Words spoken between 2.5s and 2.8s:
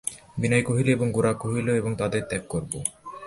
করব।